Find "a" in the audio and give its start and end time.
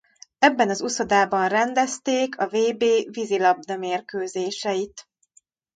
2.39-2.45